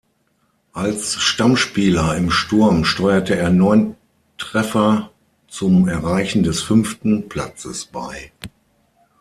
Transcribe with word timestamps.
Als 0.73 1.13
Stammspieler 1.21 2.15
im 2.17 2.31
Sturm 2.31 2.85
steuerte 2.85 3.35
er 3.37 3.51
neun 3.51 3.97
Treffern 4.39 5.09
zum 5.47 5.87
Erreichen 5.87 6.41
des 6.41 6.63
fünften 6.63 7.29
Platzes 7.29 7.85
bei. 7.85 8.31